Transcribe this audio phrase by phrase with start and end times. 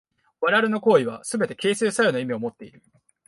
[0.39, 2.81] 我々の行為はすべて形成作用の意味をもっている。